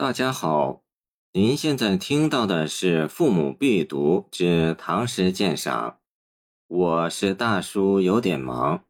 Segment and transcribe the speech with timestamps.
[0.00, 0.84] 大家好，
[1.32, 5.90] 您现在听到的是《父母必读之唐诗鉴赏》，
[6.68, 8.84] 我是大叔，有点忙。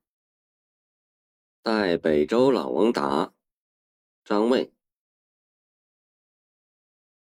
[1.63, 3.33] 代北周老翁答，
[4.23, 4.75] 张卫。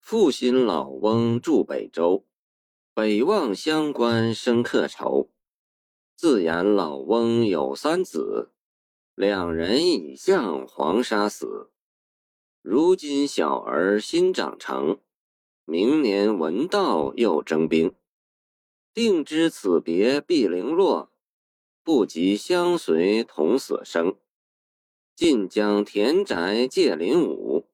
[0.01, 2.27] 负心老翁住北周，
[2.93, 5.31] 北望乡关生客愁。
[6.17, 8.51] 自言老翁有三子，
[9.15, 11.71] 两人已向黄沙死。
[12.69, 14.99] 如今小儿新长成，
[15.65, 17.95] 明年闻道又征兵。
[18.93, 21.13] 定知此别必零落，
[21.85, 24.17] 不及相随同死生。
[25.15, 27.69] 尽将田宅借林武，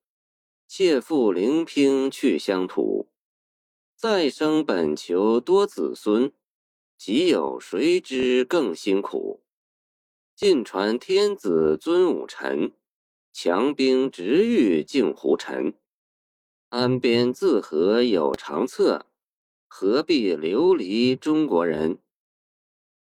[0.69, 3.09] 妾妇灵拼去乡土。
[3.97, 6.31] 再生本求多子孙，
[6.99, 9.43] 岂有谁知更辛苦？
[10.37, 12.73] 尽传天子尊武臣。
[13.33, 15.73] 强兵直欲尽胡尘，
[16.69, 19.07] 安边自和有长策，
[19.67, 21.99] 何必流离中国人？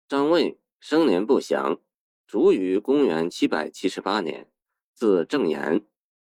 [0.07, 1.81] 张卫生年不详，
[2.27, 4.47] 卒于公元七百七十八年，
[4.93, 5.83] 字正言，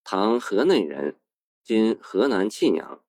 [0.03, 1.16] 唐河内人，
[1.63, 3.01] 今河南沁阳。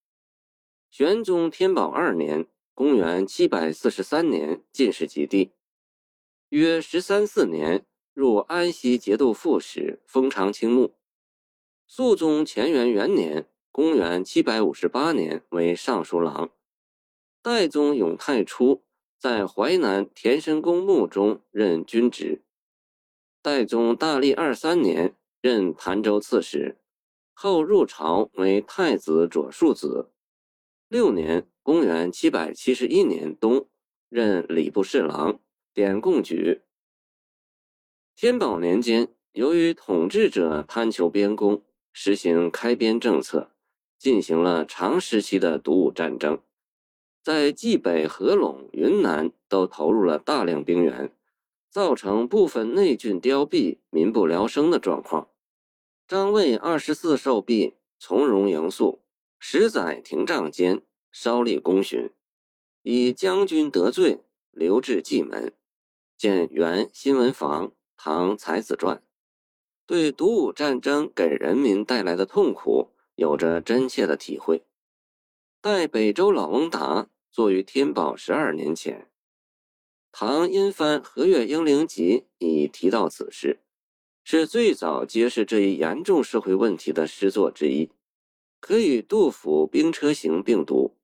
[0.89, 5.51] 玄宗天宝二年（公元七百四十三年）进士及第，
[6.51, 7.85] 约十三四年。
[8.17, 10.95] 入安西节度副使，封长清牧。
[11.87, 16.51] 肃宗乾元元年（公元758年）为尚书郎。
[17.43, 18.83] 代宗永泰初
[19.19, 22.43] 在淮南田申公墓中任军职。
[23.43, 26.79] 代宗大历二三年任潭州刺史，
[27.35, 30.11] 后入朝为太子左庶子。
[30.89, 33.69] 六年（公元771年）冬
[34.09, 35.39] 任礼部侍郎，
[35.75, 36.63] 典贡举。
[38.19, 43.51] 天宝年间，由于统治者贪求边功，实行开边政策，
[43.99, 46.41] 进行了长时期的独武战争，
[47.23, 51.15] 在冀北、合陇、云南都投入了大量兵员，
[51.69, 55.29] 造成部分内郡凋敝、民不聊生的状况。
[56.09, 59.03] 张卫二十四受毙，从容迎肃，
[59.39, 60.81] 十载廷杖间，
[61.13, 62.09] 稍立功勋，
[62.81, 64.21] 以将军得罪，
[64.53, 65.53] 留至蓟门。
[66.17, 67.76] 见原新闻房。
[67.97, 69.03] 唐才子传
[69.87, 74.65] 对独武战争给人民带来的痛苦有着真切的体会。
[75.61, 79.11] 代北周老翁达作于天宝十二年前，
[80.13, 83.61] 唐殷藩《和岳英灵集》已提到此事，
[84.23, 87.91] 是最早揭示这一严重社会问题的诗作之一，
[88.61, 90.97] 可与杜甫《兵车行》并读。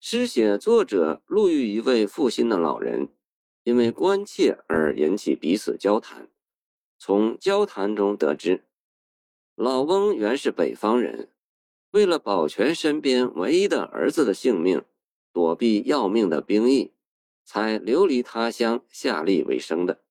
[0.00, 3.08] 诗写作者路遇一位负心的老人。
[3.70, 6.28] 因为关切而引起彼此交谈，
[6.98, 8.64] 从交谈中得知，
[9.54, 11.30] 老翁原是北方人，
[11.92, 14.82] 为了保全身边唯一的儿子的性命，
[15.32, 16.90] 躲避要命的兵役，
[17.44, 20.02] 才流离他乡下力为生的。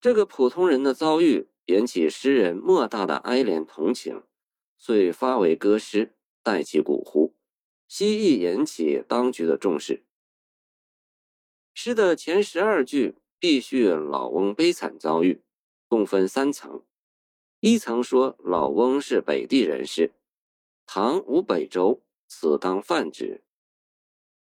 [0.00, 4.22] 这个普通人的遭遇引起诗人莫大的哀怜同情，
[4.78, 7.34] 遂发为歌诗，带其古呼，
[7.86, 10.06] 希意引起当局的重视。
[11.74, 15.42] 诗的前十二句必叙老翁悲惨遭遇，
[15.88, 16.82] 共分三层。
[17.60, 20.12] 一层说老翁是北地人士，
[20.86, 23.42] 唐无北周，此当泛指。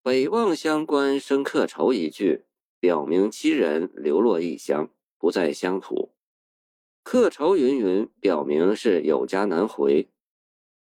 [0.03, 2.45] 北望乡关生客愁一句，
[2.79, 6.13] 表明其人流落异乡，不在乡土。
[7.03, 10.09] 客愁云云，表明是有家难回。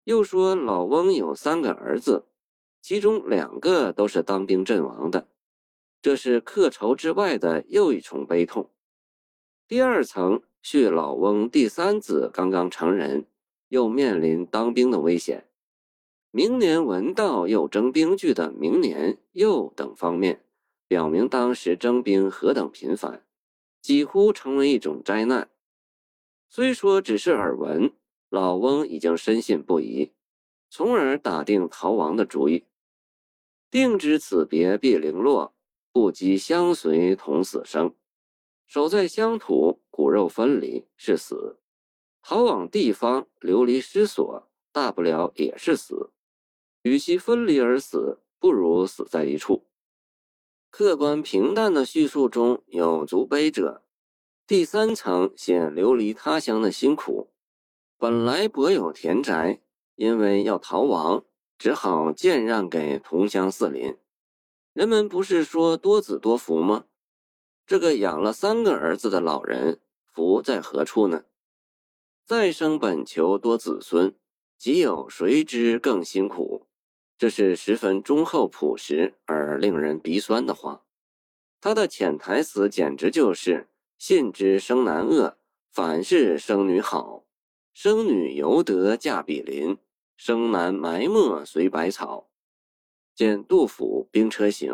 [0.04, 2.28] 又说老翁有三个儿子，
[2.82, 5.28] 其中两个都是当兵阵亡的。
[6.02, 8.70] 这是客愁之外的又一重悲痛。
[9.68, 13.26] 第二层叙老翁第三子刚刚成人，
[13.68, 15.50] 又面临当兵的危险。
[16.32, 20.46] 明年闻道又征兵句的“明年”“又”等方面，
[20.88, 23.26] 表明当时征兵何等频繁，
[23.82, 25.50] 几乎成为一种灾难。
[26.48, 27.92] 虽说只是耳闻，
[28.30, 30.12] 老翁已经深信不疑，
[30.70, 32.66] 从而打定逃亡的主意。
[33.70, 35.54] 定知此别必零落。
[35.98, 37.96] 不及相随同死生，
[38.68, 41.58] 守在乡土，骨肉分离是死；
[42.22, 46.12] 逃往地方，流离失所，大不了也是死。
[46.84, 49.66] 与其分离而死，不如死在一处。
[50.70, 53.84] 客观平淡的叙述中有足悲者。
[54.46, 57.32] 第三层写流离他乡的辛苦。
[57.98, 59.64] 本来柏有田宅，
[59.96, 61.26] 因为要逃亡，
[61.58, 63.98] 只好贱让给同乡四邻。
[64.78, 66.86] 人们不是说多子多福吗？
[67.66, 71.24] 这个养了三个儿子的老人，福在何处呢？
[72.28, 74.14] 再生本求多子孙，
[74.56, 76.68] 岂有谁知更辛苦？
[77.18, 80.84] 这是十分忠厚朴实而令人鼻酸的话。
[81.60, 85.40] 他的潜台词简直就是“信之生男恶，
[85.72, 87.26] 反是生女好。
[87.74, 89.80] 生女犹得嫁比邻，
[90.16, 92.30] 生男埋没随百草。”
[93.18, 94.74] 见杜甫《兵车行》。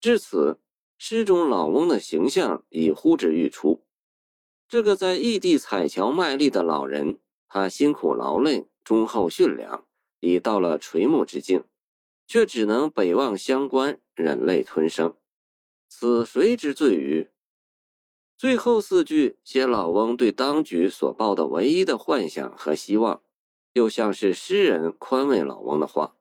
[0.00, 0.58] 至此，
[0.98, 3.84] 诗中老翁的形象已呼之欲出。
[4.66, 9.86] 这个在异地采樵卖力的老人，他辛苦劳累，忠厚驯良，
[10.18, 11.62] 已到了垂暮之境，
[12.26, 15.14] 却只能北望乡关，忍泪吞声。
[15.86, 17.28] 此谁之罪于？
[18.36, 23.22] 最后四句写老翁对当局所抱的唯一的幻想和希望，
[23.74, 26.16] 又像是诗人宽慰老翁的话。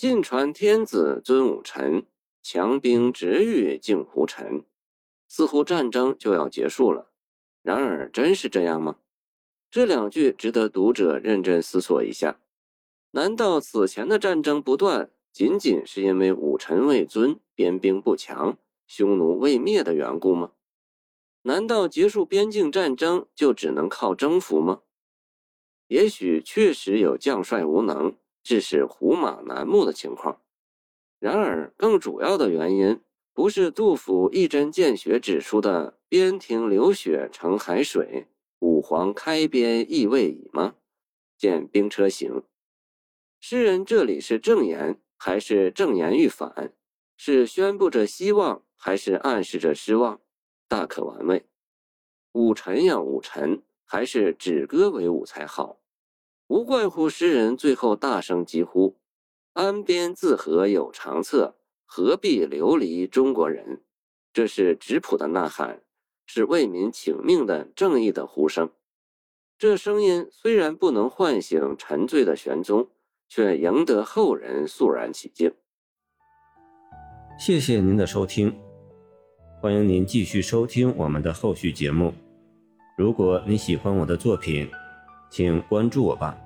[0.00, 2.06] 晋传天子尊武臣，
[2.42, 4.64] 强兵直欲尽胡尘。
[5.28, 7.10] 似乎战争就要结束了，
[7.60, 8.96] 然而真是这样吗？
[9.70, 12.40] 这两句值得读者认真思索一下。
[13.10, 18.56] 难道此前的战争不断，仅仅是因为武臣未尊、边兵不强、
[18.86, 20.52] 匈奴未灭的缘故吗？
[21.42, 24.80] 难道结束边境战争就只能靠征服吗？
[25.88, 28.16] 也许确实有将帅无能。
[28.50, 30.42] 致使胡马难牧的情况。
[31.20, 33.00] 然而，更主要的原因
[33.32, 38.26] 不是杜甫一针见血指出的“边庭流血成海水，
[38.58, 40.74] 武皇开边意未已”吗？
[41.38, 42.32] 见《兵车行》。
[43.38, 46.74] 诗人这里是正言还是正言欲反？
[47.16, 50.20] 是宣布着希望还是暗示着失望？
[50.66, 51.46] 大可玩味。
[52.32, 55.79] 武臣呀，武臣，还是止戈为武才好。
[56.50, 58.96] 无怪乎诗人最后大声疾呼
[59.54, 61.54] ：“安边自和有长策，
[61.86, 63.84] 何必流离中国人？”
[64.34, 65.80] 这是质朴的呐喊，
[66.26, 68.68] 是为民请命的正义的呼声。
[69.56, 72.88] 这声音虽然不能唤醒沉醉的玄宗，
[73.28, 75.54] 却赢得后人肃然起敬。
[77.38, 78.58] 谢谢您的收听，
[79.60, 82.12] 欢迎您继续收听我们的后续节目。
[82.98, 84.68] 如果你喜欢我的作品，
[85.30, 86.36] 请关注我吧。